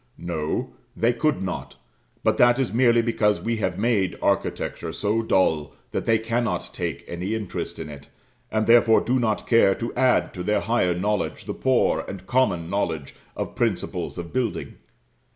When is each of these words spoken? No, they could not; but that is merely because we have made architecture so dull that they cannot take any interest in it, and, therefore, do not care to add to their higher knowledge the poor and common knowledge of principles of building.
No, 0.17 0.71
they 0.97 1.13
could 1.13 1.43
not; 1.43 1.75
but 2.23 2.37
that 2.37 2.57
is 2.57 2.73
merely 2.73 3.03
because 3.03 3.39
we 3.39 3.57
have 3.57 3.77
made 3.77 4.17
architecture 4.19 4.91
so 4.91 5.21
dull 5.21 5.75
that 5.91 6.07
they 6.07 6.17
cannot 6.17 6.71
take 6.73 7.03
any 7.07 7.35
interest 7.35 7.77
in 7.77 7.87
it, 7.87 8.09
and, 8.51 8.65
therefore, 8.65 9.01
do 9.01 9.19
not 9.19 9.45
care 9.45 9.75
to 9.75 9.93
add 9.93 10.33
to 10.33 10.41
their 10.41 10.61
higher 10.61 10.95
knowledge 10.95 11.45
the 11.45 11.53
poor 11.53 12.03
and 12.07 12.25
common 12.25 12.67
knowledge 12.67 13.13
of 13.35 13.53
principles 13.53 14.17
of 14.17 14.33
building. 14.33 14.77